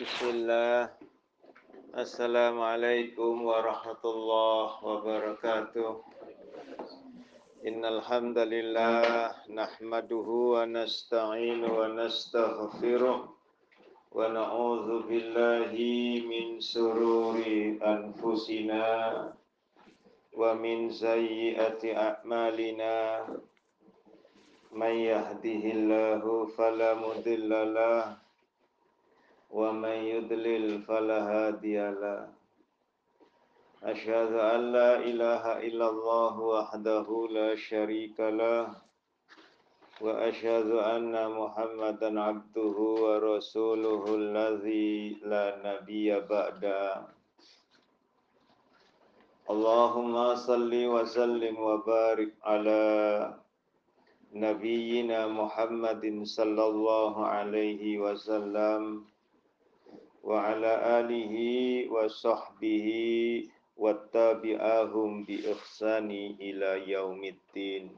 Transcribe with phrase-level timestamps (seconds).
[0.00, 0.96] Bismillah.
[1.92, 5.92] Assalamualaikum warahmatullahi wabarakatuh.
[7.68, 19.36] Innal hamdalillah nahmaduhu wa nasta'inu wa nastaghfiruh wa na'udzu billahi min sururi anfusina
[20.32, 23.28] wa min sayyiati a'malina
[24.72, 28.29] may yahdihillahu fala mudhillalah
[29.50, 32.40] wa may yudlil fala hadiyalah
[33.80, 38.76] أشهد أن لا إله إلا الله وحده لا شريك له.
[40.04, 47.08] وأشهد أن محمدا عبده ورسوله الذي لا نبي بعده.
[49.50, 52.84] اللهم صل وسلم وبارك على
[54.32, 59.08] نبينا محمد صلى الله عليه وسلم.
[60.22, 61.34] وعلى آله
[61.90, 62.88] وصحبه
[63.76, 67.96] واتبعهم بإحسان إلى يوم الدين.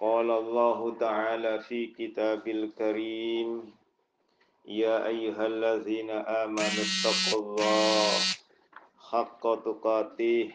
[0.00, 3.72] قال الله تعالى في كتاب الكريم
[4.64, 8.12] يا أيها الذين آمنوا اتقوا الله
[9.10, 10.52] حق تقاته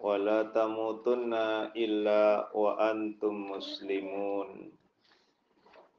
[0.00, 1.34] ولا تموتن
[1.76, 4.75] إلا وأنتم مسلمون.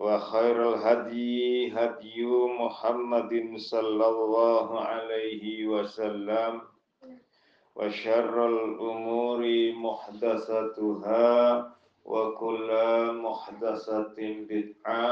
[0.00, 2.24] وخير الهدي هدي
[2.60, 6.60] محمد صلى الله عليه وسلم
[7.76, 9.40] وشر الأمور
[9.72, 11.28] محدثتها
[12.04, 12.70] وكل
[13.24, 14.16] محدثة
[14.50, 15.10] بدعة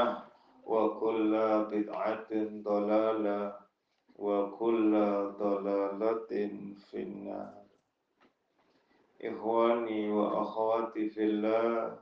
[0.65, 1.31] وكل
[1.71, 2.31] بدعة
[2.69, 3.41] ضلالة
[4.19, 4.91] وكل
[5.39, 6.31] ضلالة
[6.89, 7.53] في النار.
[9.23, 11.97] إخواني وأخواتي في الله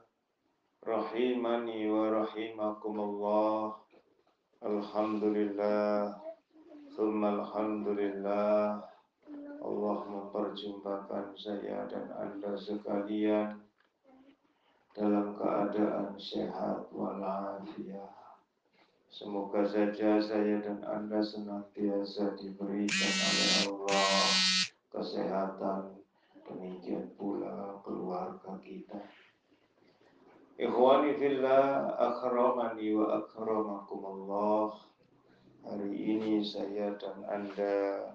[0.87, 3.75] rahimani wa rahimakumullah
[4.63, 6.15] Alhamdulillah
[6.95, 8.79] Thumma alhamdulillah
[9.59, 13.59] Allah memperjumpakan saya dan anda sekalian
[14.95, 18.15] dalam keadaan sehat walafiat.
[19.11, 24.25] Semoga saja saya dan anda senantiasa diberikan oleh Allah
[24.89, 25.99] kesehatan,
[26.47, 29.26] demikian pula keluarga kita.
[30.57, 34.73] Ikhwani fillah akramani wa akramakumullah.
[35.61, 38.09] Hari ini saya dan Anda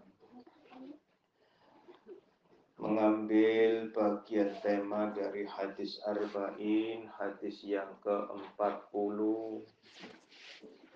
[2.82, 9.18] mengambil bagian tema dari hadis Arba'in, hadis yang ke-40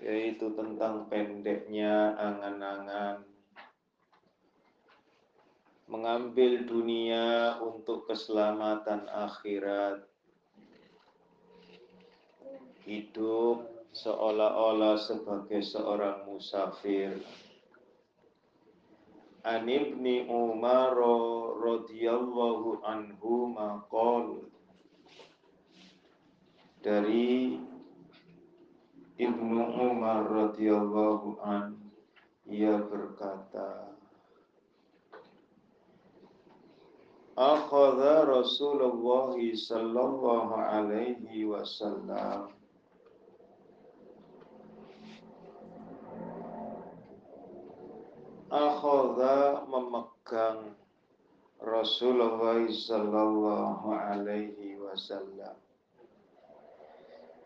[0.03, 3.23] yaitu tentang pendeknya angan-angan.
[5.87, 10.16] Mengambil dunia untuk keselamatan akhirat
[12.87, 17.19] hidup seolah-olah sebagai seorang musafir.
[19.43, 20.95] An ibni Umar
[21.59, 24.47] radhiyallahu anhu maqal
[26.83, 27.59] dari
[29.17, 31.73] Ibnu Umar radhiyallahu an
[32.45, 33.97] ia berkata
[37.33, 42.53] Akhadha Rasulullah sallallahu alaihi wasallam
[48.57, 50.73] akhadha memegang
[51.61, 55.57] Rasulullah sallallahu alaihi wasallam.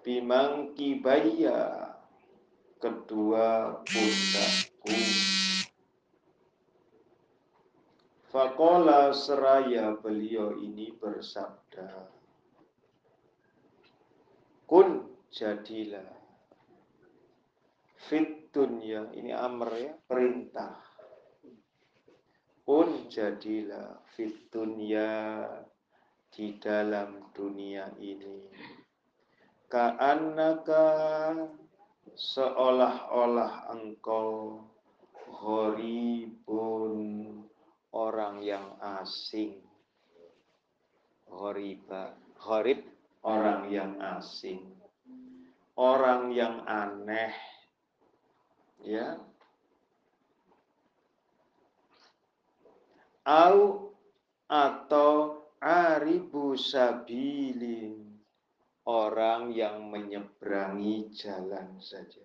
[0.06, 1.90] Bimangki baya
[2.78, 4.98] kedua pundakku.
[8.30, 12.06] Fakola seraya beliau ini bersabda
[14.70, 15.02] Kun
[15.34, 16.06] jadilah
[18.06, 20.89] fit dunya ini amr ya perintah
[22.70, 25.42] pun jadilah fit dunya
[26.30, 28.46] di dalam dunia ini.
[29.66, 30.86] Ka'annaka
[32.14, 34.62] seolah-olah engkau
[35.34, 36.94] horibun
[37.90, 39.58] orang yang asing.
[41.26, 42.86] Horiba horib
[43.26, 44.78] orang yang asing.
[45.74, 47.34] Orang yang aneh
[48.86, 49.18] ya
[53.24, 53.90] au
[54.48, 58.08] atau aribu sabilin.
[58.80, 62.24] Orang yang menyeberangi jalan saja.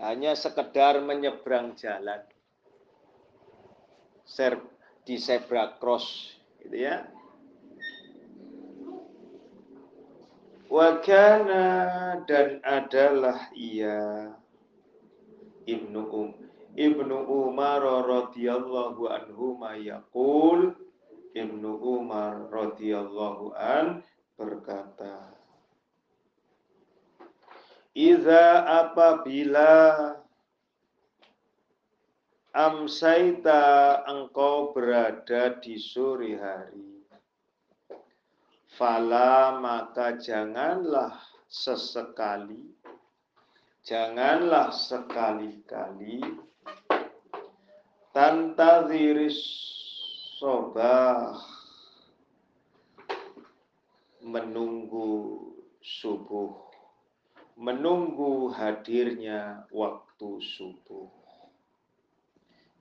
[0.00, 2.24] Hanya sekedar menyeberang jalan.
[5.06, 7.06] Di zebra cross gitu ya.
[10.66, 11.68] Wakana
[12.26, 14.34] dan adalah ia.
[15.66, 16.45] Ibnu Um
[16.76, 20.76] Ibnu Umar radhiyallahu anhu mayakul
[21.32, 24.04] Ibnu Umar radhiyallahu an
[24.36, 25.32] berkata
[27.96, 29.72] Iza apabila
[32.52, 36.96] amsaita engkau berada di sore hari
[38.76, 41.16] Fala maka janganlah
[41.48, 42.76] sesekali,
[43.80, 46.20] janganlah sekali-kali
[48.16, 49.36] tantaziris
[50.40, 51.36] sobah
[54.24, 55.36] menunggu
[55.84, 56.56] subuh,
[57.60, 61.12] menunggu hadirnya waktu subuh.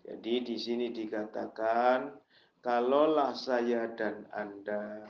[0.07, 2.15] Jadi di sini dikatakan,
[2.63, 5.03] kalaulah saya dan Anda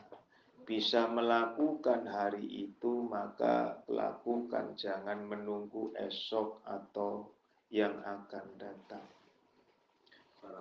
[0.66, 7.30] bisa melakukan hari itu, maka lakukan, jangan menunggu esok atau
[7.69, 9.15] yang akan datang.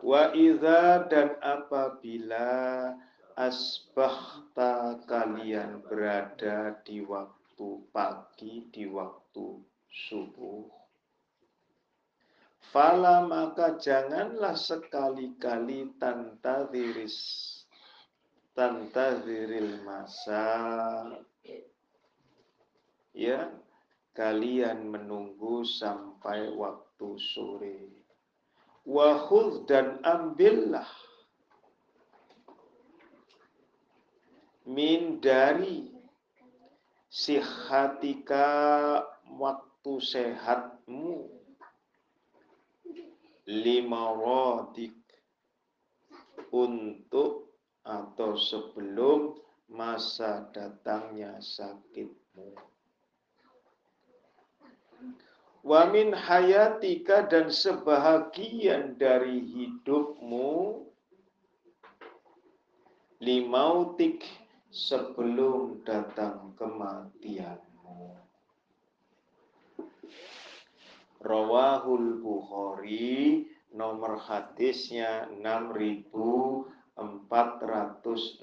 [0.05, 2.93] Wa idza dan apabila
[3.35, 9.59] asbahta kalian berada di waktu pagi, di waktu
[9.91, 10.69] subuh.
[12.75, 17.17] Fala maka janganlah sekali-kali tantadiris
[18.55, 20.47] tantaziril masa
[23.11, 23.51] ya
[24.15, 28.04] kalian menunggu sampai waktu sore
[28.85, 30.89] wahud dan ambillah
[34.65, 35.93] min dari
[37.09, 38.49] sihatika
[39.37, 41.29] waktu sehatmu
[43.45, 44.97] lima rodik
[46.49, 47.53] untuk
[47.85, 49.37] atau sebelum
[49.69, 52.57] masa datangnya sakitmu.
[55.65, 60.85] Wamin hayatika dan sebahagian dari hidupmu
[63.25, 64.29] limautik
[64.69, 68.13] sebelum datang kematianmu.
[71.25, 78.39] Rawahul Bukhari nomor hadisnya 6000 416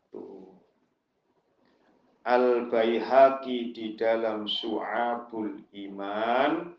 [2.28, 6.76] Al-Baihaqi di dalam Su'abul Iman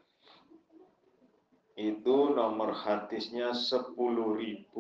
[1.79, 4.77] itu nomor hadisnya 10.059.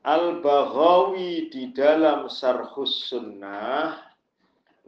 [0.00, 4.00] Al-Baghawi di dalam Sarhus Sunnah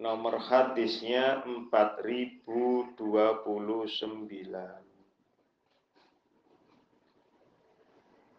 [0.00, 2.96] nomor hadisnya 4029.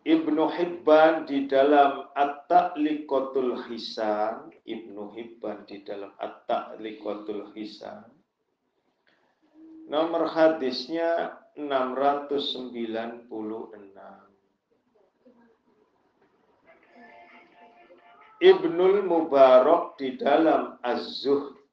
[0.03, 8.11] Ibnu Hibban di dalam At-Ta'liqatul Hisan, Ibnu Hibban di dalam At-Ta'liqatul Hisan.
[9.87, 13.31] Nomor hadisnya 696.
[18.43, 21.63] Ibnul Mubarak di dalam Az-Zuhd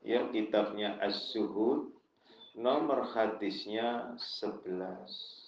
[0.00, 1.92] ya kitabnya Az-Zuhud
[2.56, 5.39] Nomor hadisnya 11.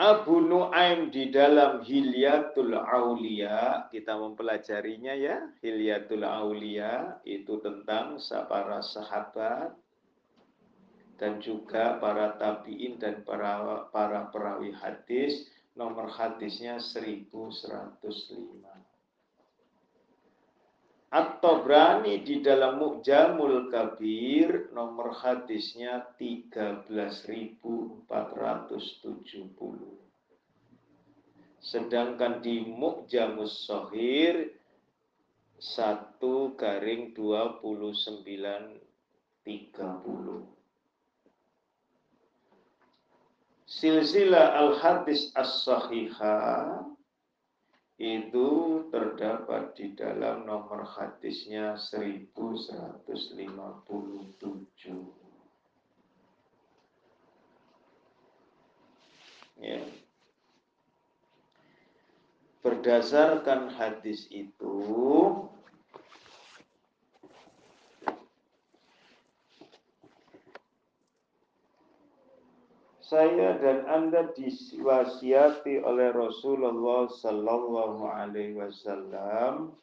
[0.00, 8.16] Abu Nuaim di dalam Hilyatul Aulia, kita mempelajarinya ya, Hilyatul Aulia itu tentang
[8.48, 9.76] para sahabat
[11.20, 15.44] dan juga para tabiin dan para para perawi hadis,
[15.76, 18.00] nomor hadisnya 1105.
[21.12, 28.08] At-Tabrani di dalam Mu'jamul Kabir nomor hadisnya 13.470.
[31.60, 34.56] Sedangkan di Mu'jamus Sohir
[35.60, 36.16] 1
[36.56, 38.80] garing 29
[39.44, 40.48] 30.
[43.68, 46.91] Silsilah al-hadis as-sahihah
[48.00, 48.48] itu
[48.88, 52.32] terdapat di dalam nomor hadisnya 1157.
[59.62, 59.82] Ya.
[62.62, 64.74] Berdasarkan hadis itu,
[73.12, 79.76] saya dan Anda diwasiati oleh Rasulullah Sallallahu Alaihi Wasallam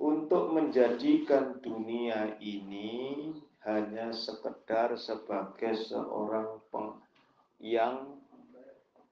[0.00, 3.36] untuk menjadikan dunia ini
[3.68, 6.96] hanya sekedar sebagai seorang peng,
[7.60, 8.16] yang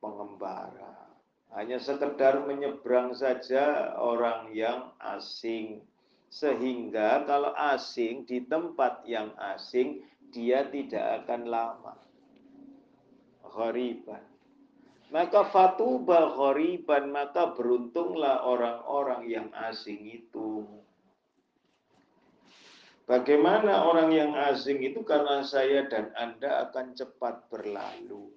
[0.01, 1.05] pengembara.
[1.53, 5.85] Hanya sekedar menyeberang saja orang yang asing.
[6.33, 12.04] Sehingga kalau asing di tempat yang asing, dia tidak akan lama
[13.55, 14.23] ghariban.
[15.15, 20.67] Maka fatuba ghariban, maka beruntunglah orang-orang yang asing itu.
[23.05, 28.33] Bagaimana orang yang asing itu karena saya dan Anda akan cepat berlalu.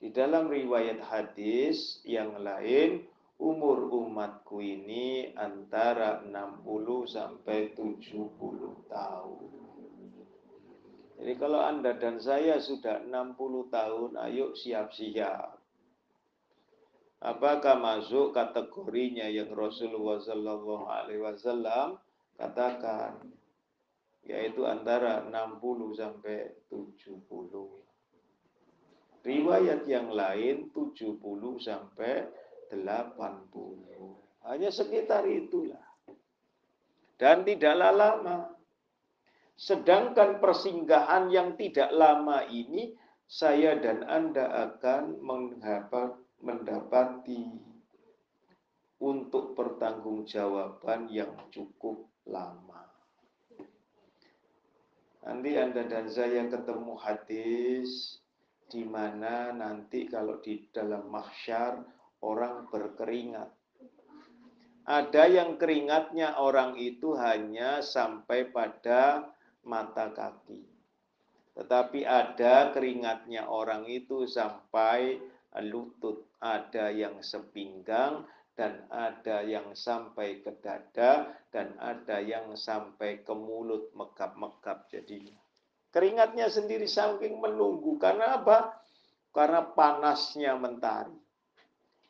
[0.00, 3.04] Di dalam riwayat hadis yang lain,
[3.40, 8.28] umur umatku ini antara 60 sampai 70
[8.92, 9.59] tahun.
[11.20, 15.60] Jadi kalau Anda dan saya sudah 60 tahun, ayo siap-siap.
[17.20, 22.00] Apakah masuk kategorinya yang Rasulullah Sallallahu Alaihi Wasallam
[22.40, 23.20] katakan,
[24.24, 27.28] yaitu antara 60 sampai 70.
[29.20, 31.20] Riwayat yang lain 70
[31.60, 32.24] sampai
[32.72, 34.48] 80.
[34.48, 35.84] Hanya sekitar itulah.
[37.20, 38.59] Dan tidaklah lama.
[39.60, 42.96] Sedangkan persinggahan yang tidak lama ini,
[43.28, 45.20] saya dan Anda akan
[46.40, 47.44] mendapati
[49.04, 52.88] untuk pertanggungjawaban yang cukup lama.
[55.28, 58.16] Nanti Anda dan saya ketemu hadis
[58.72, 61.84] di mana nanti kalau di dalam mahsyar
[62.24, 63.52] orang berkeringat.
[64.88, 69.28] Ada yang keringatnya orang itu hanya sampai pada
[69.70, 70.66] mata kaki.
[71.54, 75.22] Tetapi ada keringatnya orang itu sampai
[75.62, 78.26] lutut, ada yang sepinggang,
[78.58, 85.38] dan ada yang sampai ke dada, dan ada yang sampai ke mulut megap-megap jadinya.
[85.90, 87.98] Keringatnya sendiri saking menunggu.
[87.98, 88.78] Karena apa?
[89.34, 91.18] Karena panasnya mentari.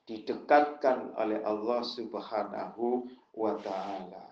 [0.04, 4.29] Didekatkan oleh Allah subhanahu wa ta'ala.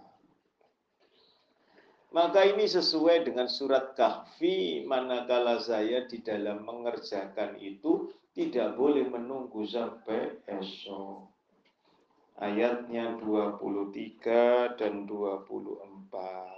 [2.09, 9.69] Maka ini sesuai dengan surat kahfi manakala saya di dalam mengerjakan itu tidak boleh menunggu
[9.69, 11.29] sampai esok.
[12.41, 16.49] Ayatnya 23 dan 24.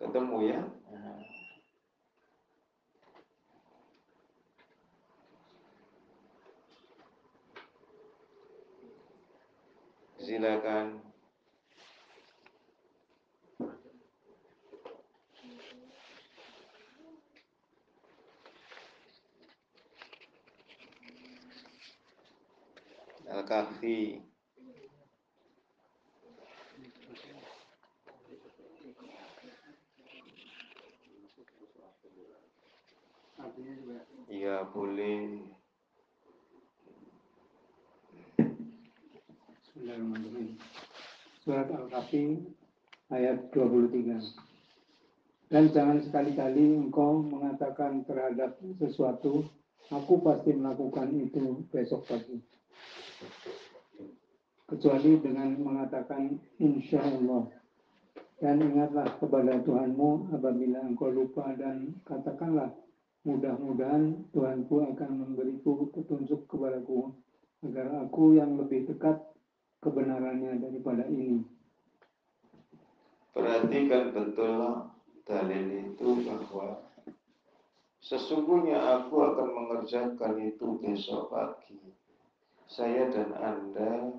[0.00, 0.60] Ketemu ya?
[10.24, 11.13] Silakan.
[23.34, 24.22] Al-Kahfi.
[34.30, 35.50] Iya boleh.
[39.66, 40.54] Bismillahirrahmanirrahim.
[41.42, 42.38] Surat Al-Kahfi
[43.10, 49.42] ayat 23 Dan jangan sekali-kali engkau mengatakan terhadap sesuatu
[49.90, 52.54] Aku pasti melakukan itu besok pagi
[54.74, 57.46] kecuali dengan mengatakan insya Allah
[58.42, 62.76] Dan ingatlah kepada Tuhanmu apabila engkau lupa dan katakanlah,
[63.24, 67.14] mudah-mudahan Tuhanku akan memberiku petunjuk kepadaku
[67.64, 69.16] agar aku yang lebih dekat
[69.80, 71.40] kebenarannya daripada ini.
[73.32, 74.92] Perhatikan betul
[75.24, 76.84] dalil itu bahwa
[78.04, 81.80] sesungguhnya aku akan mengerjakan itu besok pagi.
[82.74, 84.10] Saya dan Anda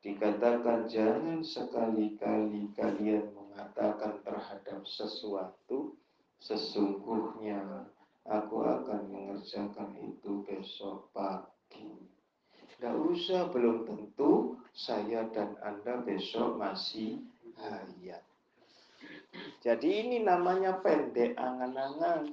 [0.00, 5.92] dikatakan jangan sekali-kali kalian mengatakan terhadap sesuatu
[6.40, 7.60] sesungguhnya
[8.24, 11.92] aku akan mengerjakan itu besok pagi.
[12.56, 17.20] Tidak usah, belum tentu saya dan Anda besok masih
[17.60, 18.24] hayat.
[19.60, 22.32] Jadi ini namanya pendek angan-angan.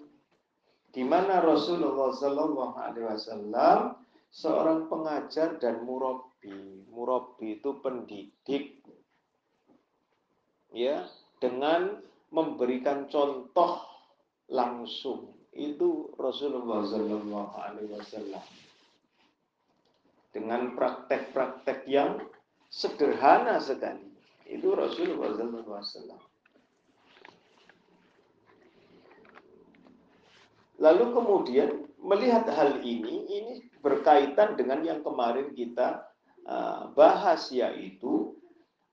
[0.96, 4.00] Di mana Rasulullah Wasallam
[4.30, 6.86] seorang pengajar dan murabi.
[6.90, 8.82] Murabi itu pendidik,
[10.74, 11.06] ya,
[11.42, 13.84] dengan memberikan contoh
[14.50, 15.34] langsung.
[15.50, 18.46] Itu Rasulullah Sallallahu Alaihi Wasallam
[20.30, 22.22] dengan praktek-praktek yang
[22.70, 24.14] sederhana sekali.
[24.46, 26.22] Itu Rasulullah Wasallam.
[30.80, 31.70] Lalu kemudian
[32.00, 36.04] melihat hal ini, ini berkaitan dengan yang kemarin kita
[36.48, 38.36] uh, bahas yaitu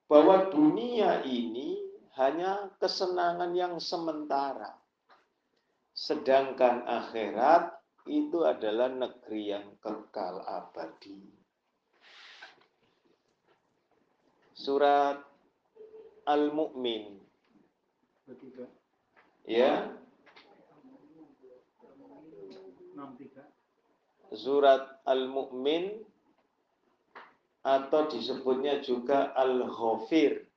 [0.07, 1.79] bahwa dunia ini
[2.15, 4.73] hanya kesenangan yang sementara.
[5.97, 7.77] Sedangkan akhirat
[8.07, 11.19] itu adalah negeri yang kekal abadi.
[14.57, 15.21] Surat
[16.25, 17.21] Al-Mu'min.
[19.45, 19.93] Ya.
[24.35, 26.03] Surat Al-Mu'min
[27.63, 30.47] atau disebutnya juga Al-Ghafir.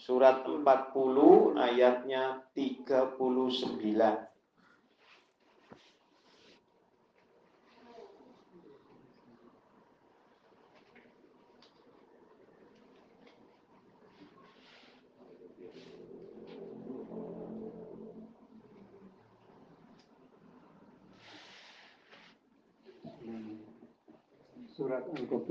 [0.00, 4.31] Surat 40 ayatnya 39.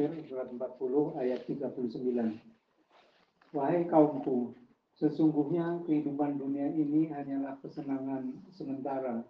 [0.01, 3.53] Al-Ghafir surat 40 ayat 39.
[3.53, 4.57] Wahai kaumku,
[4.97, 9.21] sesungguhnya kehidupan dunia ini hanyalah kesenangan sementara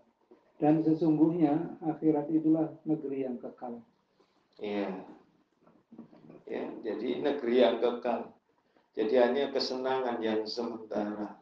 [0.63, 3.83] dan sesungguhnya akhirat itulah negeri yang kekal.
[4.63, 4.95] Iya.
[6.47, 8.31] Ya, jadi negeri yang kekal.
[8.95, 11.35] Jadi hanya kesenangan yang sementara.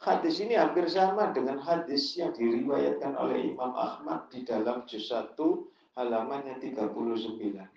[0.00, 5.36] Hadis ini hampir sama dengan hadis yang diriwayatkan oleh Imam Ahmad di dalam juz 1
[5.92, 7.75] halamannya 39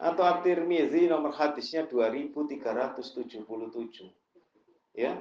[0.00, 4.08] atau At-Tirmizi nomor hadisnya 2377.
[4.96, 5.20] Ya.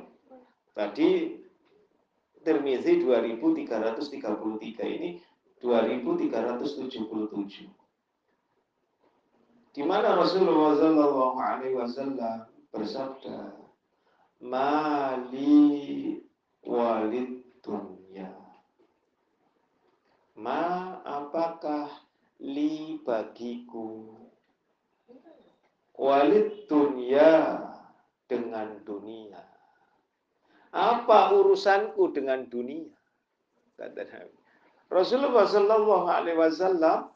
[0.71, 1.35] Tadi
[2.39, 5.19] Tirmizi 2333 ini
[5.59, 7.67] 2377.
[9.75, 13.59] Di mana Rasulullah Shallallahu alaihi wasallam bersabda,
[14.39, 16.23] "Mali
[16.63, 18.31] walid dunya."
[20.39, 21.91] Ma apakah
[22.39, 24.18] li bagiku
[25.99, 27.59] walid dunia
[28.31, 29.43] dengan dunia.
[30.71, 32.87] Apa urusanku dengan dunia?
[33.75, 34.37] Kata Nabi.
[34.89, 37.13] Rasulullah Shallallahu Alaihi Wasallam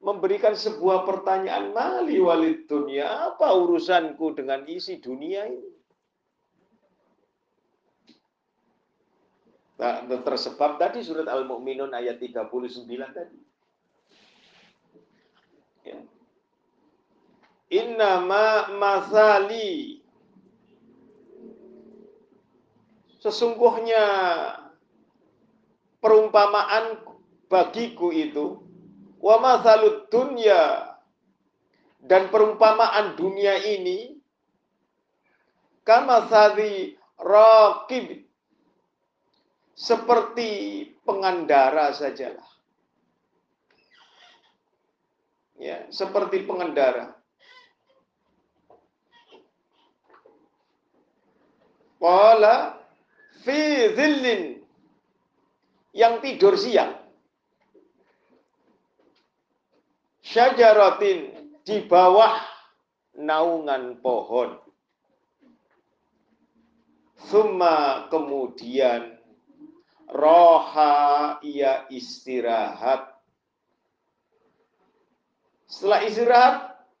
[0.00, 3.34] memberikan sebuah pertanyaan mali walid dunia.
[3.34, 5.72] Apa urusanku dengan isi dunia ini?
[9.74, 12.46] Nah, tersebab tadi surat Al-Mu'minun ayat 39
[13.10, 13.38] tadi.
[17.74, 19.98] Innama masali.
[23.18, 24.04] Sesungguhnya
[25.98, 27.02] perumpamaan
[27.50, 28.62] bagiku itu
[29.18, 30.92] wa masalud dunya
[32.04, 34.20] dan perumpamaan dunia ini
[35.82, 38.28] kama sadi raqib
[39.72, 40.50] seperti
[41.02, 42.46] pengandara sajalah.
[45.56, 47.13] Ya, seperti pengendara.
[52.04, 52.84] Qala
[53.40, 54.60] fi zillin
[55.96, 57.00] yang tidur siang.
[60.20, 62.44] Syajaratin di bawah
[63.16, 64.52] naungan pohon.
[67.24, 69.16] Summa kemudian
[70.12, 73.16] roha ia istirahat.
[75.64, 76.56] Setelah istirahat,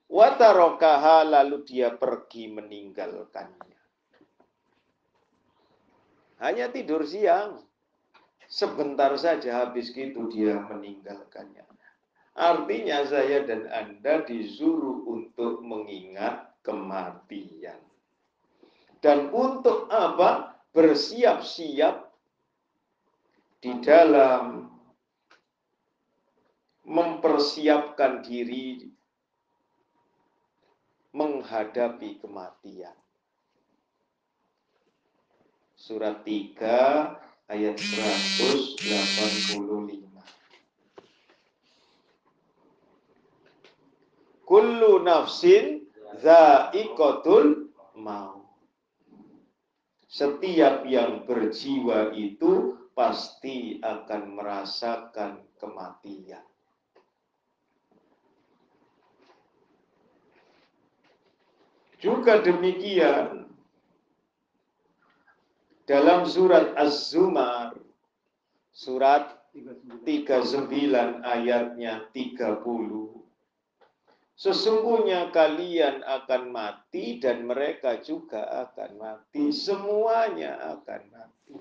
[0.08, 3.73] Watarokaha lalu dia pergi meninggalkannya.
[6.44, 7.64] Hanya tidur siang.
[8.44, 11.64] Sebentar saja habis itu dia meninggalkannya.
[12.36, 17.80] Artinya saya dan Anda disuruh untuk mengingat kematian.
[19.00, 20.60] Dan untuk apa?
[20.74, 22.10] Bersiap-siap
[23.62, 24.66] di dalam
[26.84, 28.90] mempersiapkan diri
[31.14, 33.03] menghadapi kematian.
[35.84, 39.60] Surat 3 ayat 185.
[44.48, 45.84] Kullu nafsin
[46.24, 47.68] za'iqatul
[48.00, 48.48] maut.
[50.08, 56.48] Setiap yang berjiwa itu pasti akan merasakan kematian.
[62.00, 63.43] Juga demikian
[65.84, 67.76] dalam surat Az-Zumar
[68.72, 70.66] surat 39
[71.22, 73.14] ayatnya 30
[74.34, 79.54] Sesungguhnya kalian akan mati dan mereka juga akan mati.
[79.54, 81.54] Semuanya akan mati.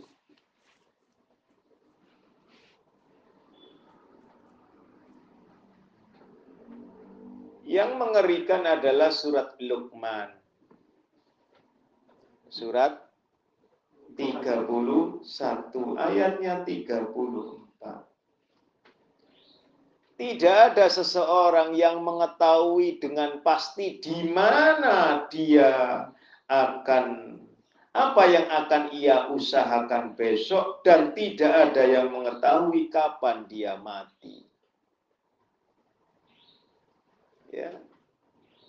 [7.69, 10.33] Yang mengerikan adalah surat Luqman.
[12.49, 13.02] Surat
[14.15, 15.25] 31
[15.97, 18.03] ayatnya 34.
[20.13, 26.05] Tidak ada seseorang yang mengetahui dengan pasti di mana dia
[26.47, 27.05] akan
[27.93, 34.45] apa yang akan ia usahakan besok dan tidak ada yang mengetahui kapan dia mati.
[37.53, 37.69] Ya.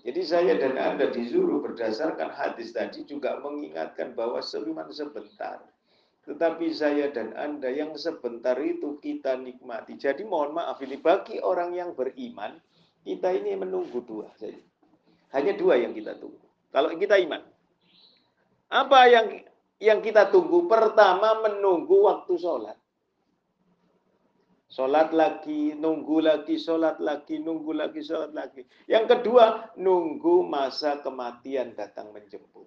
[0.05, 5.65] Jadi saya dan Anda disuruh berdasarkan hadis tadi juga mengingatkan bahwa seliman sebentar.
[6.29, 9.97] Tetapi saya dan Anda yang sebentar itu kita nikmati.
[9.97, 12.61] Jadi mohon maaf ini bagi orang yang beriman,
[13.01, 14.61] kita ini menunggu dua saja.
[15.33, 16.45] Hanya dua yang kita tunggu.
[16.69, 17.41] Kalau kita iman.
[18.69, 19.27] Apa yang
[19.81, 20.69] yang kita tunggu?
[20.69, 22.77] Pertama menunggu waktu sholat.
[24.75, 28.67] Sholat lagi, nunggu lagi, sholat lagi, nunggu lagi, sholat lagi.
[28.91, 32.67] Yang kedua, nunggu masa kematian datang menjemput.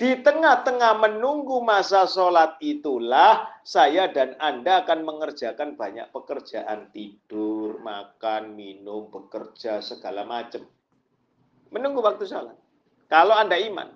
[0.00, 6.88] Di tengah-tengah menunggu masa sholat itulah saya dan Anda akan mengerjakan banyak pekerjaan.
[6.96, 10.64] Tidur, makan, minum, bekerja, segala macam.
[11.68, 12.56] Menunggu waktu sholat.
[13.12, 13.92] Kalau Anda iman.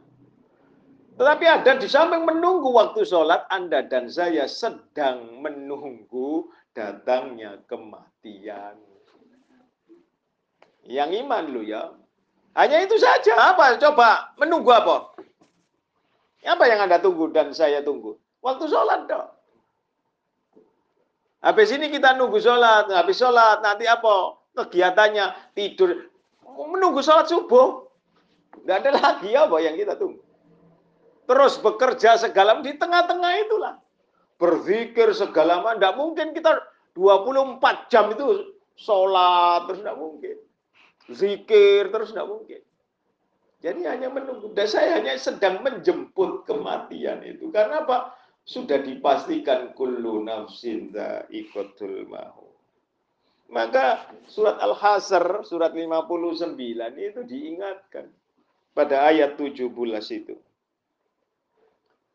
[1.17, 8.77] Tetapi ada di samping menunggu waktu sholat, Anda dan saya sedang menunggu datangnya kematian.
[10.83, 11.95] Yang iman lu ya.
[12.59, 13.55] Hanya itu saja.
[13.55, 13.79] Apa?
[13.79, 15.15] Coba menunggu apa?
[16.43, 18.19] Apa yang Anda tunggu dan saya tunggu?
[18.43, 19.31] Waktu sholat dong.
[21.39, 22.91] Habis ini kita nunggu sholat.
[22.91, 24.37] Habis sholat nanti apa?
[24.59, 26.11] Kegiatannya tidur.
[26.43, 27.87] Menunggu sholat subuh.
[28.67, 30.21] Nggak ada lagi apa yang kita tunggu.
[31.23, 33.82] Terus bekerja segala di tengah-tengah itulah
[34.43, 35.79] berzikir segala macam.
[35.79, 36.59] Tidak mungkin kita
[36.99, 40.37] 24 jam itu sholat terus tidak mungkin.
[41.15, 42.61] Zikir terus tidak mungkin.
[43.63, 44.51] Jadi hanya menunggu.
[44.51, 47.55] Dan saya hanya sedang menjemput kematian itu.
[47.55, 48.19] Karena apa?
[48.43, 50.91] Sudah dipastikan kullu nafsin
[51.31, 52.51] ikotul mahu.
[53.53, 56.59] Maka surat Al-Hasr, surat 59
[56.99, 58.11] itu diingatkan
[58.75, 59.71] pada ayat 17
[60.11, 60.35] itu.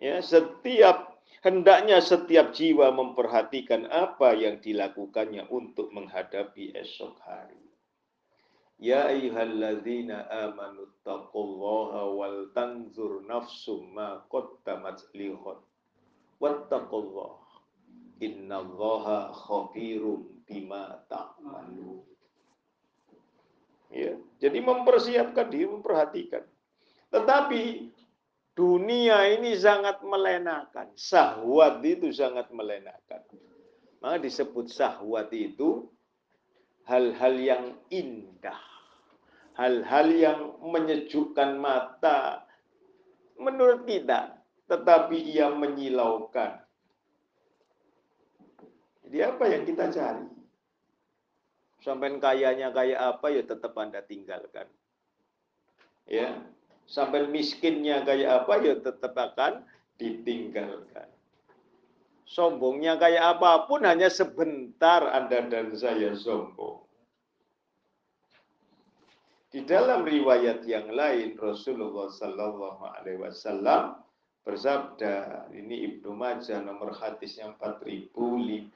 [0.01, 7.61] Ya, setiap Hendaknya setiap jiwa memperhatikan apa yang dilakukannya untuk menghadapi esok hari.
[8.77, 15.61] Ya ayyuhalladzina amanu taqullaha wal tanzur nafsum ma qaddamat lighad.
[16.37, 17.45] Wattaqullaha.
[18.17, 22.01] Innallaha khabirum bima ta'malun.
[23.93, 26.43] Ya, jadi mempersiapkan diri, memperhatikan.
[27.07, 27.93] Tetapi
[28.57, 30.89] Dunia ini sangat melenakan.
[30.97, 33.21] Sahwat itu sangat melenakan.
[34.01, 35.85] Maka disebut sahwat itu
[36.89, 38.57] hal-hal yang indah.
[39.53, 42.49] Hal-hal yang menyejukkan mata
[43.37, 44.41] menurut kita.
[44.65, 46.57] Tetapi ia menyilaukan.
[49.05, 50.25] Jadi apa yang kita cari?
[51.85, 54.65] Sampai kayanya kayak apa ya tetap Anda tinggalkan.
[56.09, 56.41] Ya,
[56.87, 59.67] sampai miskinnya kayak apa ya tetap akan
[59.99, 61.11] ditinggalkan.
[62.27, 66.87] Sombongnya kayak apa pun hanya sebentar Anda dan saya sombong.
[69.47, 73.95] Di dalam riwayat yang lain Rasulullah Sallallahu Alaihi Wasallam
[74.43, 78.67] bersabda, ini Ibnu Majah nomor hadis yang 4105.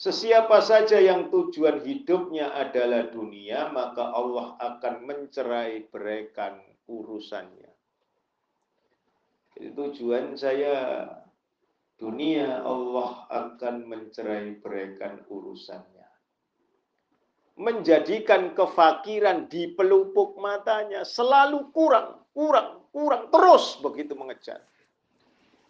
[0.00, 6.56] Sesiapa saja yang tujuan hidupnya adalah dunia, maka Allah akan mencerai beraikan
[6.88, 7.68] urusannya.
[9.52, 11.04] Jadi tujuan saya
[12.00, 16.08] dunia, Allah akan mencerai beraikan urusannya.
[17.60, 24.64] Menjadikan kefakiran di pelupuk matanya selalu kurang, kurang, kurang, terus begitu mengejar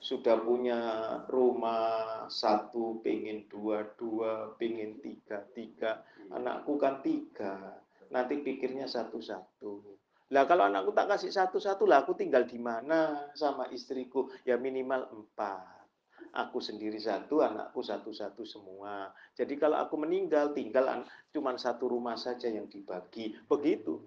[0.00, 0.80] sudah punya
[1.28, 6.00] rumah satu, pengen dua, dua, pengen tiga, tiga.
[6.32, 7.76] Anakku kan tiga,
[8.08, 10.00] nanti pikirnya satu-satu.
[10.32, 14.32] Lah kalau anakku tak kasih satu-satu, lah aku tinggal di mana sama istriku?
[14.48, 15.84] Ya minimal empat.
[16.30, 19.10] Aku sendiri satu, anakku satu-satu semua.
[19.34, 21.02] Jadi kalau aku meninggal, tinggal
[21.34, 23.34] cuma satu rumah saja yang dibagi.
[23.50, 23.98] Begitu.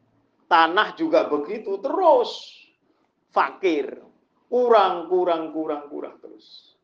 [0.47, 2.56] Tanah juga begitu, terus.
[3.34, 3.99] Fakir,
[4.53, 6.77] kurang, kurang, kurang, kurang terus.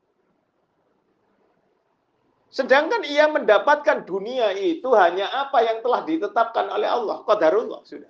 [2.49, 7.21] Sedangkan ia mendapatkan dunia itu hanya apa yang telah ditetapkan oleh Allah.
[7.29, 8.09] Qadarullah sudah.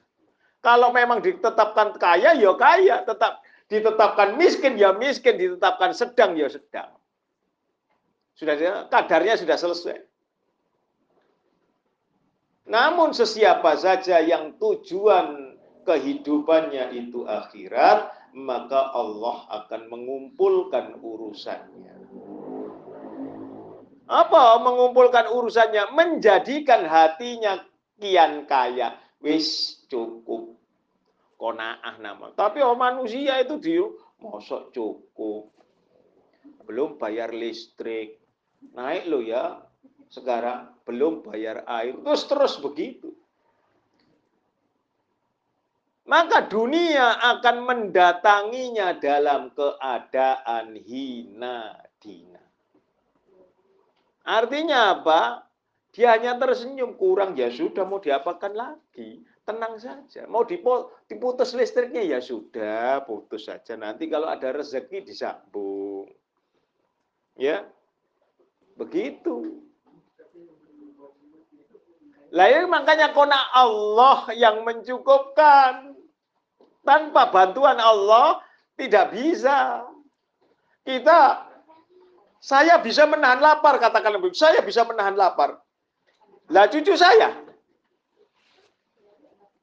[0.63, 3.04] Kalau memang ditetapkan kaya, ya kaya.
[3.04, 5.36] Tetap ditetapkan miskin, ya miskin.
[5.36, 6.95] Ditetapkan sedang, ya sedang.
[8.39, 10.08] Sudah kadarnya sudah selesai.
[12.63, 21.96] Namun sesiapa saja yang tujuan kehidupannya itu akhirat, maka Allah akan mengumpulkan urusannya.
[24.10, 25.94] Apa mengumpulkan urusannya?
[25.94, 27.62] Menjadikan hatinya
[28.02, 28.98] kian kaya.
[29.22, 30.58] Wis cukup.
[31.39, 32.34] Konaah nama.
[32.34, 33.86] Tapi oh manusia itu dia
[34.20, 35.54] mosok cukup.
[36.65, 38.18] Belum bayar listrik.
[38.74, 39.62] Naik lo ya.
[40.10, 41.94] Sekarang belum bayar air.
[42.02, 43.19] Terus terus begitu
[46.10, 52.41] maka dunia akan mendatanginya dalam keadaan hina dina.
[54.26, 55.45] Artinya apa?
[55.93, 59.22] Dia hanya tersenyum, kurang ya sudah mau diapakan lagi.
[59.45, 60.30] Tenang saja.
[60.30, 63.74] Mau diputus listriknya ya sudah, putus saja.
[63.74, 66.10] Nanti kalau ada rezeki disambung.
[67.34, 67.65] Ya.
[68.78, 69.65] Begitu.
[72.30, 75.88] Lain makanya kona Allah yang mencukupkan.
[76.84, 78.39] Tanpa bantuan Allah
[78.80, 79.84] tidak bisa.
[80.84, 81.46] Kita
[82.39, 84.32] saya bisa menahan lapar katakan lebih.
[84.32, 85.60] Saya bisa menahan lapar.
[86.50, 87.50] Lah cucu saya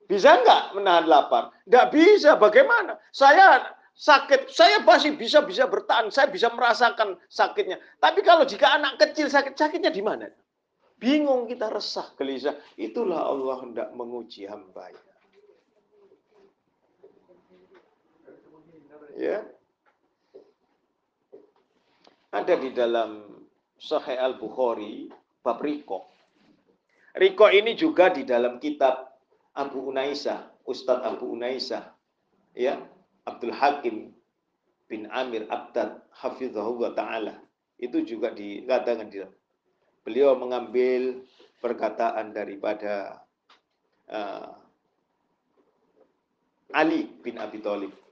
[0.07, 1.51] bisa nggak menahan lapar?
[1.67, 2.39] Nggak bisa.
[2.39, 2.95] Bagaimana?
[3.11, 7.83] Saya sakit, saya masih bisa bisa bertahan, saya bisa merasakan sakitnya.
[7.99, 10.31] Tapi kalau jika anak kecil sakit, sakitnya di mana?
[10.97, 12.57] Bingung kita resah, gelisah.
[12.79, 15.03] Itulah Allah hendak menguji hambanya.
[19.17, 19.41] Ya
[22.37, 23.25] ada di dalam
[23.81, 25.09] Sahih Al Bukhari
[25.41, 26.05] bab Riko.
[27.17, 29.09] Riko ini juga di dalam kitab
[29.57, 31.97] Abu Unaisah, Ustadz Abu Unaisah,
[32.53, 32.77] ya
[33.25, 34.13] Abdul Hakim
[34.85, 37.41] bin Amir Abdad Hafizahullah Ta'ala.
[37.81, 39.25] Itu juga dikatakan di
[40.05, 41.25] beliau mengambil
[41.65, 43.25] perkataan daripada
[44.13, 44.53] uh,
[46.77, 48.06] Ali bin Abi Thalib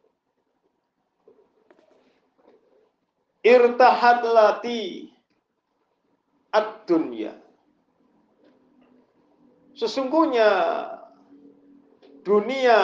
[3.45, 5.13] irtahat lati
[6.49, 7.37] ad-dunya.
[9.77, 10.49] Sesungguhnya
[12.25, 12.79] dunia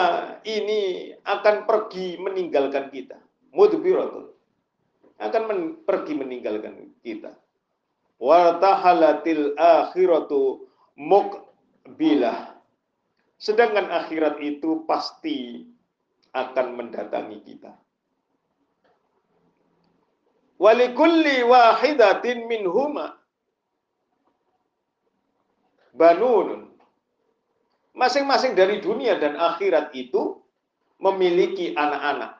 [0.45, 3.17] ini akan pergi meninggalkan kita.
[3.51, 4.29] Mudbiratun.
[5.17, 7.33] Akan men pergi meninggalkan kita.
[8.21, 12.53] Wartahalatil akhiratu mukbilah.
[13.41, 15.65] Sedangkan akhirat itu pasti
[16.37, 17.73] akan mendatangi kita.
[20.61, 23.17] Walikulli wahidatin minhuma
[25.97, 26.69] banunun.
[27.97, 30.37] Masing-masing dari dunia dan akhirat itu
[31.01, 32.37] memiliki anak-anak.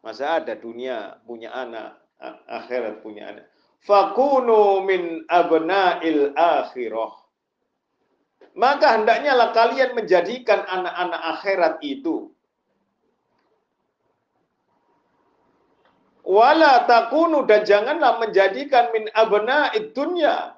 [0.00, 2.00] Masa ada dunia punya anak,
[2.48, 3.44] akhirat punya anak.
[3.84, 7.12] Fakunu min abna'il akhirah.
[8.58, 12.32] Maka hendaknya lah kalian menjadikan anak-anak akhirat itu
[16.28, 20.52] Wala takunu dan janganlah menjadikan min abna dunya.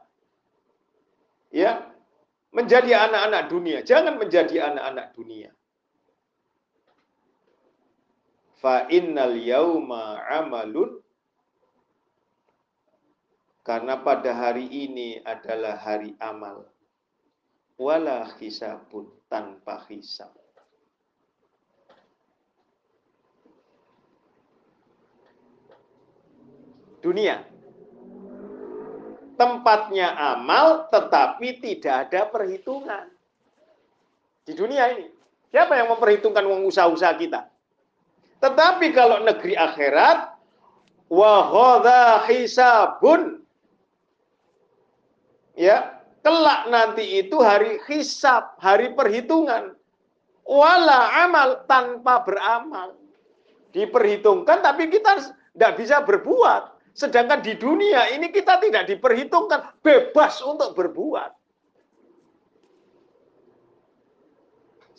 [1.55, 1.87] Ya.
[2.51, 3.79] Menjadi anak-anak dunia.
[3.87, 5.55] Jangan menjadi anak-anak dunia.
[8.59, 10.99] Fa innal yauma amalun
[13.63, 16.67] Karena pada hari ini adalah hari amal.
[17.79, 20.40] Wala hisabun tanpa hisab.
[27.01, 27.45] Dunia.
[29.41, 33.09] Tempatnya amal tetapi tidak ada perhitungan.
[34.45, 35.09] Di dunia ini.
[35.51, 37.49] Siapa yang memperhitungkan uang usaha-usaha kita?
[38.39, 40.33] Tetapi kalau negeri akhirat,
[41.11, 41.35] wa
[42.31, 43.43] hisabun
[45.59, 49.75] ya kelak nanti itu hari hisab, hari perhitungan.
[50.47, 52.97] Wala amal tanpa beramal.
[53.71, 56.80] Diperhitungkan tapi kita tidak bisa berbuat.
[57.01, 61.33] Sedangkan di dunia ini kita tidak diperhitungkan, bebas untuk berbuat.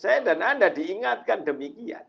[0.02, 2.02] Saya dan Anda diingatkan demikian.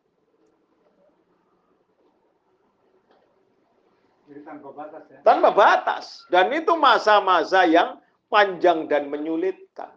[4.33, 5.18] Jadi tanpa batas ya.
[5.20, 6.05] Tanpa batas.
[6.33, 8.00] Dan itu masa-masa yang
[8.33, 9.92] panjang dan menyulitkan.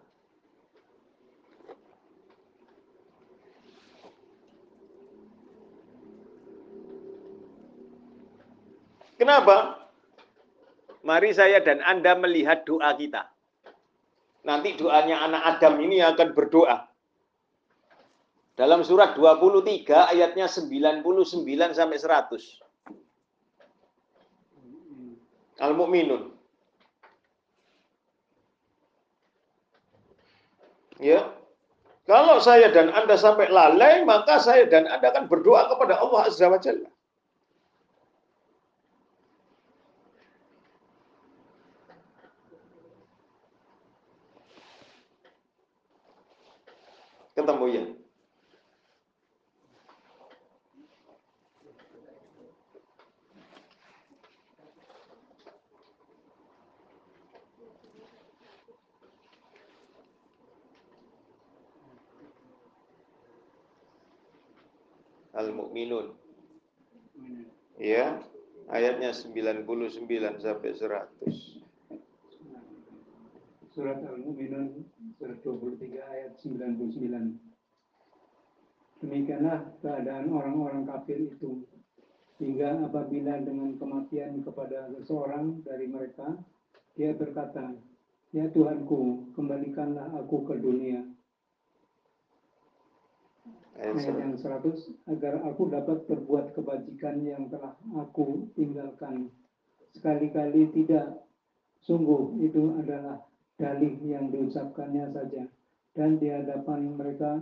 [9.15, 9.84] Kenapa?
[11.05, 13.29] Mari saya dan Anda melihat doa kita.
[14.41, 16.89] Nanti doanya anak Adam ini akan berdoa.
[18.57, 21.05] Dalam surat 23 ayatnya 99
[21.77, 22.57] sampai 100.
[25.61, 26.33] Al-Mu'minun.
[30.97, 31.21] Ya.
[32.09, 36.49] Kalau saya dan Anda sampai lalai, maka saya dan Anda akan berdoa kepada Allah Azza
[36.49, 36.94] wa Jalla.
[47.35, 47.83] Ketemu ya.
[65.35, 66.15] Al-Mu'minun.
[67.75, 68.23] Ya,
[68.71, 71.11] ayatnya 99 sampai 100.
[73.75, 77.39] Surat Al-Mu'minun surat 23 ayat 99.
[79.03, 81.63] Demikianlah keadaan orang-orang kafir itu.
[82.35, 86.35] Hingga apabila dengan kematian kepada seseorang dari mereka,
[86.99, 87.71] dia berkata,
[88.35, 91.15] Ya Tuhanku, kembalikanlah aku ke dunia
[93.75, 99.27] ayat yang 100 agar aku dapat berbuat kebajikan yang telah aku tinggalkan
[99.91, 101.27] sekali-kali tidak
[101.83, 103.19] sungguh itu adalah
[103.55, 105.43] dalih yang diucapkannya saja
[105.95, 107.39] dan di hadapan mereka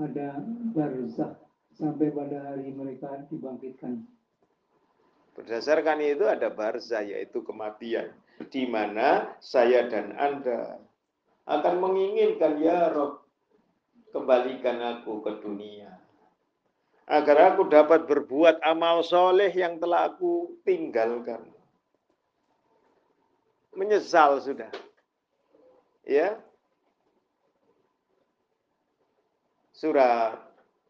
[0.00, 0.40] ada
[0.72, 1.36] barzah
[1.76, 4.04] sampai pada hari mereka dibangkitkan
[5.34, 8.14] berdasarkan itu ada barzah yaitu kematian
[8.50, 10.78] di mana saya dan Anda
[11.44, 13.24] akan menginginkan ya Rob
[14.14, 15.90] kembalikan aku ke dunia.
[17.04, 21.44] Agar aku dapat berbuat amal soleh yang telah aku tinggalkan.
[23.76, 24.70] Menyesal sudah.
[26.04, 26.40] Ya.
[29.74, 30.38] Surat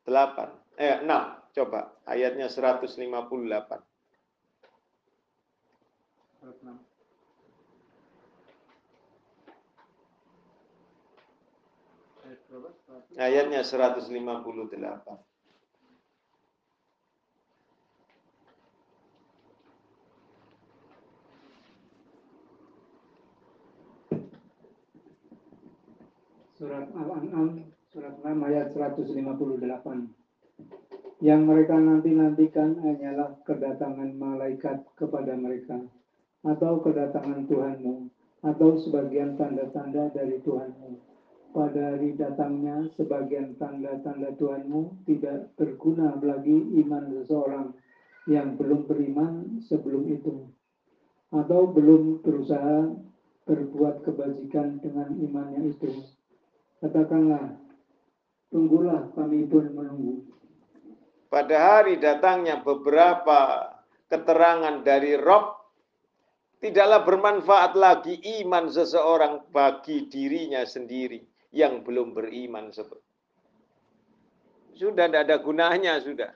[0.07, 3.81] 8, eh 6, coba ayatnya 158.
[6.39, 6.95] Surat 6.
[13.19, 15.34] Ayatnya 158.
[26.65, 27.61] Surat Al-An'am,
[27.93, 29.13] surat 6 ayat 158.
[31.21, 35.85] Yang mereka nanti-nantikan hanyalah kedatangan malaikat kepada mereka,
[36.41, 38.09] atau kedatangan Tuhanmu,
[38.49, 41.05] atau sebagian tanda-tanda dari Tuhanmu
[41.53, 47.77] pada hari datangnya sebagian tanda-tanda Tuhanmu tidak berguna lagi iman seseorang
[48.25, 50.49] yang belum beriman sebelum itu
[51.29, 52.89] atau belum berusaha
[53.45, 56.24] berbuat kebajikan dengan imannya itu.
[56.85, 57.57] Katakanlah,
[58.53, 60.29] tunggulah kami pun menunggu.
[61.33, 63.73] Pada hari datangnya beberapa
[64.13, 65.65] keterangan dari Rob,
[66.61, 71.25] tidaklah bermanfaat lagi iman seseorang bagi dirinya sendiri
[71.57, 72.69] yang belum beriman
[74.75, 76.35] sudah tidak ada gunanya sudah.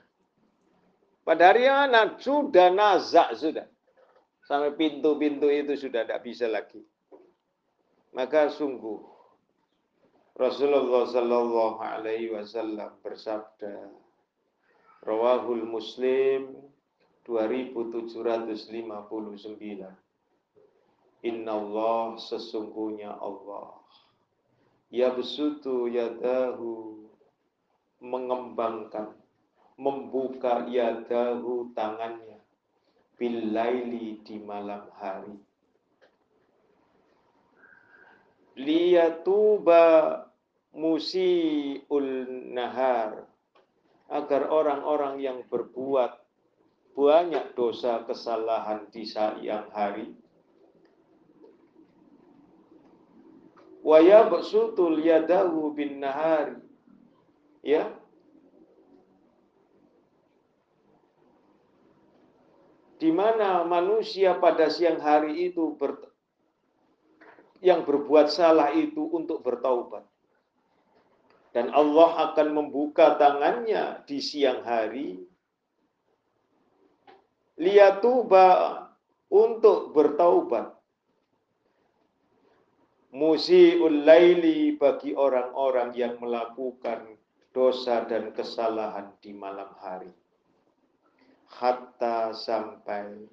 [1.27, 3.67] Pada hari mana sudah nazak sudah.
[4.47, 6.81] Sampai pintu-pintu itu sudah tidak bisa lagi.
[8.17, 9.18] Maka sungguh
[10.39, 13.91] Rasulullah Sallallahu Alaihi Wasallam bersabda,
[15.03, 16.55] Rawahul Muslim
[17.27, 18.87] 2759.
[21.27, 23.83] Inna Allah sesungguhnya Allah.
[24.87, 27.03] Ya besutu yadahu
[27.99, 29.11] mengembangkan,
[29.75, 32.39] membuka yadahu tangannya.
[33.19, 35.35] Bilaili di malam hari.
[38.55, 40.28] Liyatuba
[40.79, 42.07] musiul
[42.55, 43.27] nahar.
[44.09, 46.17] Agar orang-orang yang berbuat
[46.97, 50.09] banyak dosa kesalahan di siang hari
[53.79, 56.59] wa yabsutul yadahu bin nahari
[57.63, 57.87] ya
[62.99, 65.95] di mana manusia pada siang hari itu ber,
[67.63, 70.03] yang berbuat salah itu untuk bertaubat
[71.49, 75.17] dan Allah akan membuka tangannya di siang hari
[77.57, 78.47] liyatuba
[79.33, 80.79] untuk bertaubat
[83.09, 87.17] musiul laili bagi orang-orang yang melakukan
[87.49, 90.13] dosa dan kesalahan di malam hari.
[91.49, 93.25] Hatta sampai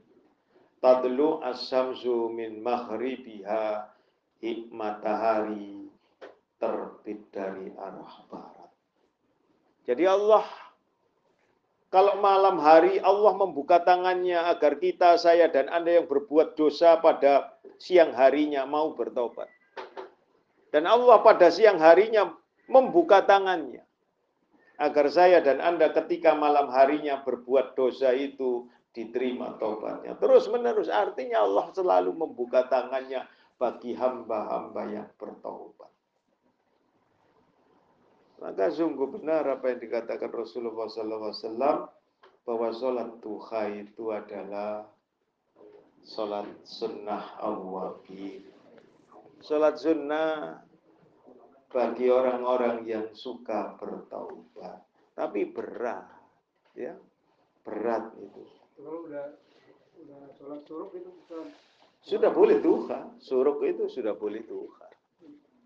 [0.81, 3.93] tadlu as-samsu min maghribiha
[4.73, 5.76] matahari
[6.57, 8.71] terbit dari arah barat.
[9.87, 10.45] Jadi Allah
[11.87, 17.57] kalau malam hari Allah membuka tangannya agar kita, saya dan Anda yang berbuat dosa pada
[17.79, 19.49] siang harinya mau bertobat.
[20.75, 22.35] Dan Allah pada siang harinya
[22.69, 23.87] membuka tangannya.
[24.77, 30.21] Agar saya dan Anda ketika malam harinya berbuat dosa itu diterima tobatnya.
[30.21, 33.25] Terus menerus artinya Allah selalu membuka tangannya
[33.57, 35.95] bagi hamba-hamba yang bertobat.
[38.37, 41.89] Maka sungguh benar apa yang dikatakan Rasulullah SAW
[42.45, 44.87] bahwa sholat duha itu adalah
[46.05, 48.45] sholat sunnah awwabin.
[49.41, 50.61] Sholat sunnah
[51.72, 54.84] bagi orang-orang yang suka bertaubat.
[55.16, 56.07] Tapi berat,
[56.76, 56.93] ya
[57.64, 58.45] berat itu.
[58.76, 59.32] Kalau udah
[59.97, 61.49] udah sholat suruk itu bukan
[62.07, 64.87] sudah boleh duha, suruk itu sudah boleh duha.
[65.26, 65.66] Nah, bisa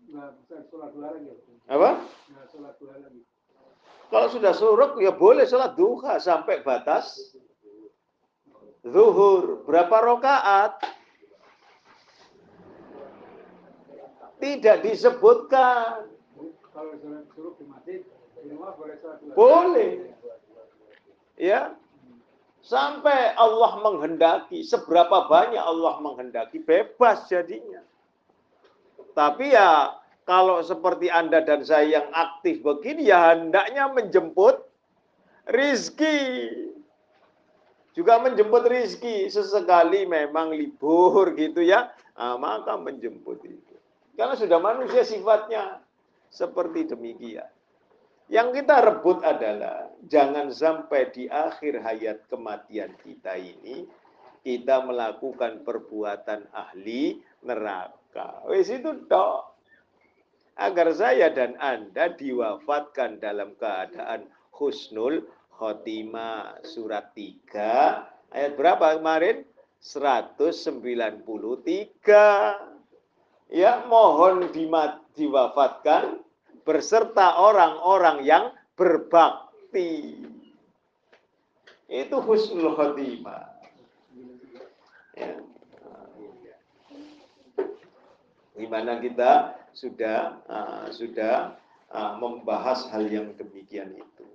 [1.71, 1.89] Apa?
[2.03, 3.23] Nah, sholat duha lagi.
[4.11, 7.15] Kalau sudah suruk ya boleh sholat duha sampai batas
[8.83, 9.63] zuhur.
[9.63, 10.83] Berapa rokaat?
[14.41, 16.11] Tidak disebutkan.
[19.37, 19.91] boleh
[21.39, 21.77] Ya.
[22.61, 27.81] Sampai Allah menghendaki, seberapa banyak Allah menghendaki, bebas jadinya.
[29.17, 30.00] Tapi ya
[30.31, 34.63] kalau seperti Anda dan saya yang aktif begini ya hendaknya menjemput
[35.51, 36.47] rizki.
[37.91, 39.27] Juga menjemput rizki.
[39.27, 41.91] Sesekali memang libur gitu ya.
[42.15, 43.75] Nah, maka menjemput itu.
[44.15, 45.83] Karena sudah manusia sifatnya
[46.31, 47.51] seperti demikian.
[48.31, 53.83] Yang kita rebut adalah jangan sampai di akhir hayat kematian kita ini
[54.47, 58.47] kita melakukan perbuatan ahli neraka.
[58.47, 59.50] Wis itu dok.
[60.59, 65.23] Agar saya dan Anda diwafatkan dalam keadaan husnul
[65.55, 69.47] khotimah surat 3 ayat berapa kemarin?
[69.81, 71.25] 193
[73.49, 74.45] ya mohon
[75.17, 76.21] diwafatkan
[76.61, 80.21] berserta orang-orang yang berbakti.
[81.89, 83.49] Itu husnul khotimah.
[85.17, 85.41] Ya.
[88.55, 91.55] Di mana kita sudah uh, sudah
[91.91, 94.25] uh, membahas hal yang demikian itu.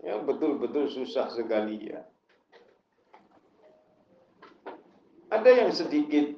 [0.00, 2.00] Ya betul-betul susah sekali ya.
[5.30, 6.34] Ada yang sedikit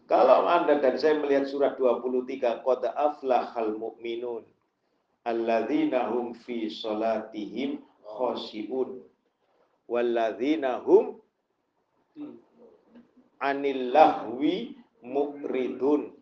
[0.05, 4.45] Kalau Anda dan saya melihat surat 23, qad aflahal mu'minun
[5.27, 9.03] alladzina hum fi salatihim khoshi'un
[9.91, 11.19] walladzina hum
[13.43, 16.15] anil lahwi mukridun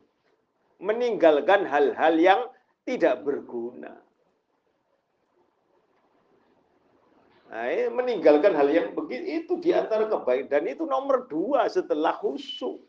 [0.81, 2.41] meninggalkan hal-hal yang
[2.83, 3.95] tidak berguna.
[7.49, 12.83] Nah, meninggalkan hal yang begitu itu di antara kebaikan dan itu nomor dua setelah khusyuk.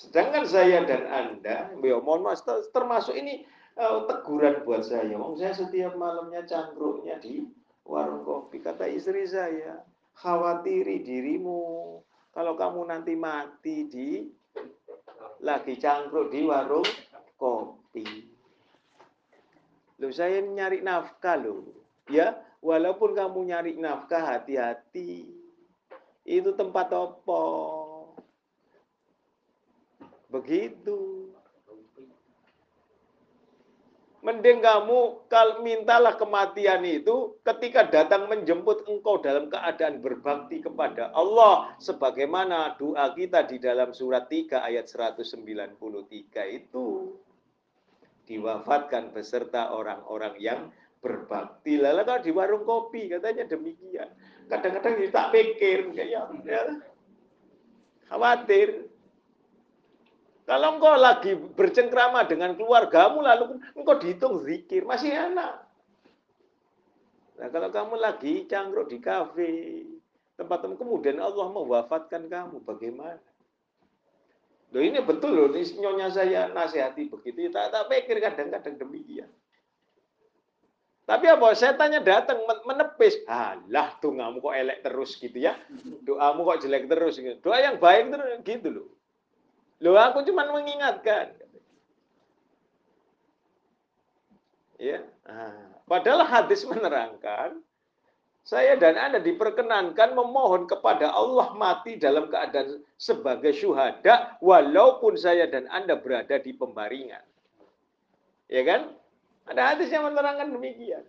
[0.00, 2.40] Sedangkan saya dan Anda, ya mohon maaf,
[2.72, 3.44] termasuk ini
[3.76, 5.12] uh, teguran buat saya.
[5.12, 7.44] Wong saya setiap malamnya cangkruknya di
[7.84, 8.64] warung kopi.
[8.64, 9.84] Kata istri saya,
[10.16, 12.00] khawatiri dirimu
[12.32, 14.24] kalau kamu nanti mati di
[15.44, 16.88] lagi cangkruk di warung
[17.36, 18.24] kopi.
[20.00, 21.76] Loh saya nyari nafkah loh.
[22.08, 25.28] Ya, walaupun kamu nyari nafkah hati-hati.
[26.24, 27.42] Itu tempat apa?
[30.30, 31.30] Begitu.
[34.20, 35.24] Mending kamu
[35.64, 43.48] mintalah kematian itu ketika datang menjemput engkau dalam keadaan berbakti kepada Allah sebagaimana doa kita
[43.48, 45.72] di dalam surat 3 ayat 193
[46.52, 47.16] itu
[48.28, 50.60] diwafatkan beserta orang-orang yang
[51.00, 51.80] berbakti.
[51.80, 54.12] Lalu kalau di warung kopi katanya demikian.
[54.52, 56.62] Kadang-kadang tak pikir kayak ya,
[58.12, 58.89] khawatir
[60.50, 65.62] kalau engkau lagi bercengkrama dengan keluargamu lalu engkau dihitung zikir, masih enak.
[67.38, 69.86] Nah, kalau kamu lagi cangkruk di kafe,
[70.34, 73.22] tempat-tempat kemudian Allah mewafatkan kamu, bagaimana?
[74.74, 79.30] Loh ini betul loh, ini nyonya saya nasihati begitu, tak, tak pikir kadang-kadang demikian.
[81.06, 81.54] Tapi apa?
[81.54, 83.22] Tanya datang menepis.
[83.30, 85.54] Alah, tuh kamu kok elek terus gitu ya.
[86.06, 87.18] Doamu kok jelek terus.
[87.18, 87.38] Gitu.
[87.38, 88.88] Doa yang baik terus gitu loh.
[89.80, 91.32] Loh aku cuma mengingatkan.
[94.80, 95.04] Ya.
[95.28, 97.60] Nah, padahal hadis menerangkan
[98.40, 105.68] saya dan Anda diperkenankan memohon kepada Allah mati dalam keadaan sebagai syuhada walaupun saya dan
[105.68, 107.24] Anda berada di pembaringan.
[108.48, 108.96] Ya kan?
[109.46, 111.04] Ada hadis yang menerangkan demikian.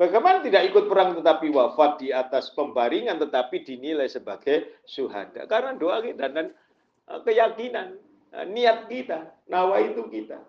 [0.00, 5.44] Bagaimana tidak ikut perang tetapi wafat di atas pembaringan tetapi dinilai sebagai syuhada.
[5.44, 6.56] Karena doa kita dan
[7.06, 7.98] keyakinan,
[8.32, 10.40] eh, niat kita, nawa itu kita.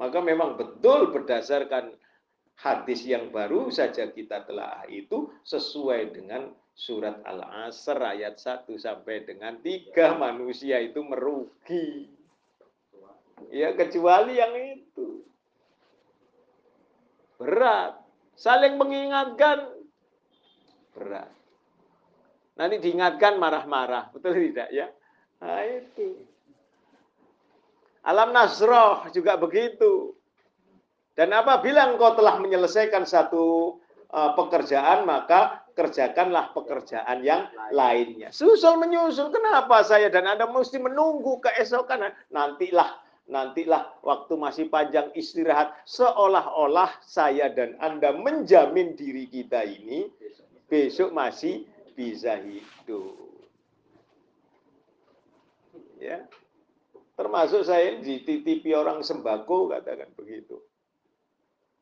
[0.00, 1.92] Maka memang betul berdasarkan
[2.60, 9.60] hadis yang baru saja kita telah itu sesuai dengan surat Al-Asr ayat 1 sampai dengan
[9.60, 12.08] 3 manusia itu merugi.
[13.52, 15.24] Ya kecuali yang itu.
[17.40, 18.00] Berat.
[18.36, 19.68] Saling mengingatkan
[20.96, 21.28] berat.
[22.60, 24.12] Nanti diingatkan marah-marah.
[24.12, 24.92] Betul tidak ya?
[25.40, 26.28] Nah itu.
[28.04, 30.12] Alam Nasroh juga begitu.
[31.16, 33.76] Dan apabila engkau telah menyelesaikan satu
[34.12, 38.28] uh, pekerjaan, maka kerjakanlah pekerjaan yang lainnya.
[38.32, 42.12] Susul menyusul, kenapa saya dan Anda mesti menunggu keesokan?
[42.28, 45.72] Nantilah, nantilah waktu masih panjang istirahat.
[45.88, 50.08] Seolah-olah saya dan Anda menjamin diri kita ini
[50.68, 53.16] besok masih bisa hidup.
[56.00, 56.24] Ya.
[57.18, 60.56] Termasuk saya dititipi orang sembako katakan begitu.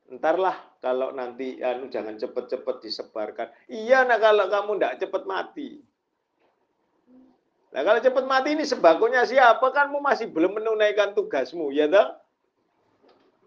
[0.08, 3.48] Entarlah kalau nanti anu jangan cepet-cepet disebarkan.
[3.70, 5.68] Iya nah kalau kamu tidak cepet mati.
[7.70, 9.68] Nah kalau cepet mati ini sembakonya siapa?
[9.68, 12.08] Kamu masih belum menunaikan tugasmu, ya toh?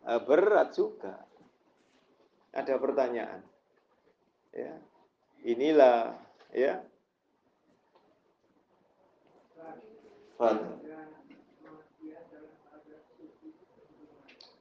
[0.02, 1.26] Nah, berat juga.
[2.52, 3.42] Ada pertanyaan.
[4.52, 4.76] Ya.
[5.42, 6.14] Inilah
[6.52, 6.84] Ya.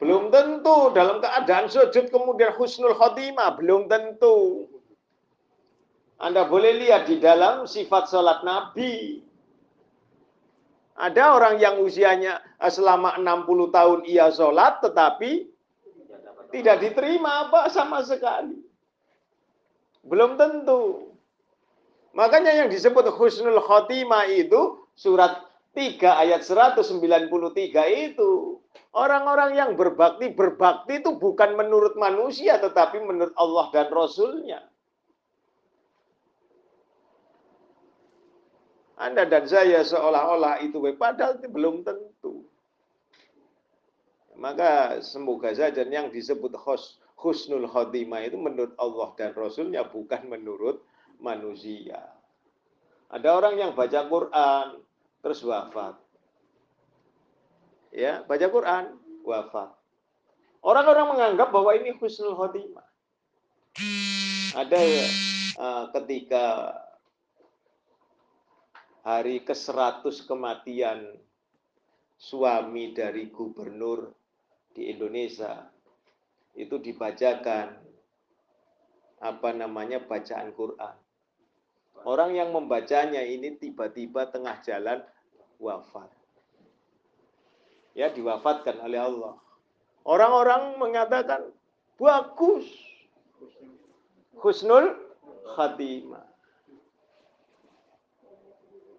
[0.00, 4.68] Belum tentu dalam keadaan sujud kemudian husnul khotimah, belum tentu.
[6.20, 9.24] Anda boleh lihat di dalam sifat sholat Nabi.
[11.00, 15.48] Ada orang yang usianya eh, selama 60 tahun ia sholat tetapi
[16.52, 18.60] tidak diterima apa sama sekali.
[20.04, 21.09] Belum tentu.
[22.10, 25.46] Makanya yang disebut husnul khotimah itu surat
[25.78, 27.30] 3 ayat 193
[28.10, 28.58] itu.
[28.90, 34.66] Orang-orang yang berbakti, berbakti itu bukan menurut manusia tetapi menurut Allah dan Rasulnya.
[39.00, 42.44] Anda dan saya seolah-olah itu padahal itu belum tentu.
[44.36, 50.84] Maka semoga saja yang disebut khus, husnul khotimah itu menurut Allah dan Rasulnya bukan menurut
[51.20, 52.00] manusia.
[53.10, 54.66] Ada orang yang baca Quran
[55.20, 55.94] terus wafat.
[57.90, 58.96] Ya, baca Quran,
[59.26, 59.70] wafat.
[60.60, 62.86] Orang-orang menganggap bahwa ini husnul khotimah.
[64.54, 64.80] Ada
[65.56, 66.74] uh, ketika
[69.00, 71.16] hari ke-100 kematian
[72.20, 74.12] suami dari gubernur
[74.76, 75.64] di Indonesia
[76.52, 77.80] itu dibacakan
[79.20, 80.96] apa namanya bacaan Quran.
[82.04, 85.04] Orang yang membacanya ini tiba-tiba tengah jalan
[85.60, 86.08] wafat.
[87.92, 89.34] Ya, diwafatkan oleh Allah.
[90.06, 91.52] Orang-orang mengatakan
[92.00, 92.64] bagus.
[94.40, 94.96] Husnul
[95.52, 96.24] khatimah.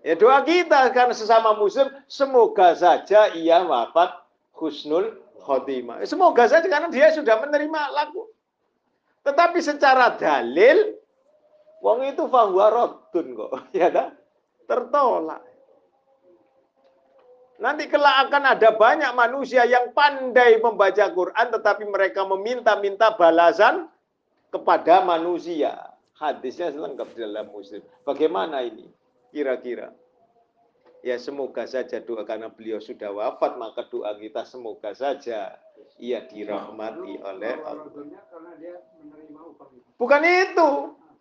[0.01, 4.21] Ya doa kita karena sesama muslim semoga saja ia wafat
[4.53, 6.01] husnul khotimah.
[6.05, 8.29] Semoga saja karena dia sudah menerima laku.
[9.21, 11.00] Tetapi secara dalil
[11.81, 14.09] wong itu fahuwa raddun kok, ya dah?
[14.69, 15.41] Tertolak.
[17.61, 23.85] Nanti kelak akan ada banyak manusia yang pandai membaca Quran tetapi mereka meminta-minta balasan
[24.49, 25.77] kepada manusia.
[26.17, 27.85] Hadisnya lengkap di dalam muslim.
[28.01, 28.89] Bagaimana ini?
[29.31, 29.95] kira-kira.
[31.01, 35.57] Ya semoga saja doa karena beliau sudah wafat maka doa kita semoga saja
[35.97, 37.89] ia dirahmati oleh Allah.
[39.97, 40.69] Bukan itu.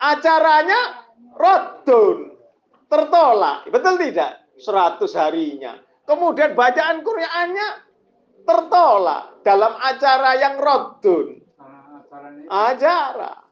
[0.01, 1.05] Acaranya
[1.37, 2.33] rodun.
[2.91, 3.69] Tertolak.
[3.71, 4.41] Betul tidak?
[4.59, 5.79] 100 harinya.
[6.09, 7.69] Kemudian bacaan Qur'annya
[8.43, 11.39] tertolak dalam acara yang rodun.
[12.51, 13.47] Acara.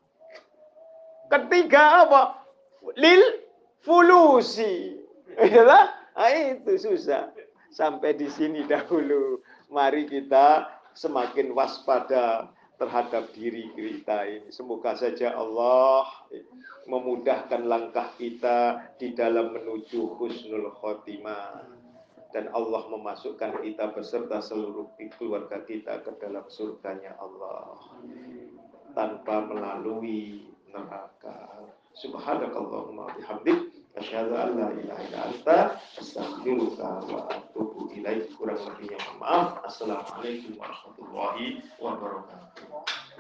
[1.28, 2.42] Ketiga apa?
[2.99, 3.22] Lil
[3.84, 4.99] fulusi.
[5.38, 7.30] Nah, itu susah.
[7.70, 9.38] Sampai di sini dahulu.
[9.70, 10.66] Mari kita
[10.99, 14.49] semakin waspada terhadap diri kita ini.
[14.55, 16.07] Semoga saja Allah
[16.87, 21.76] memudahkan langkah kita di dalam menuju husnul khotimah.
[22.29, 27.76] Dan Allah memasukkan kita beserta seluruh keluarga kita ke dalam surganya Allah.
[28.93, 31.66] Tanpa melalui neraka.
[31.97, 35.57] Subhanakallahumma bihamdik asyhadu an la ilaha illa anta
[35.97, 38.28] astaghfiruka wa atubu ilaik.
[38.36, 39.49] Kurang lebihnya mohon maaf.
[39.64, 42.97] Assalamualaikum warahmatullahi wabarakatuh.